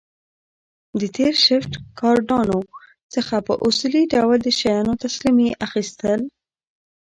د 0.99 1.01
تېر 1.15 1.33
شفټ 1.45 1.71
ګاردانو 1.99 2.59
څخه 3.13 3.35
په 3.47 3.53
اصولي 3.67 4.03
ډول 4.13 4.37
د 4.43 4.47
شیانو 4.59 4.93
تسلیمي 5.03 5.49
اخیستل 5.65 6.19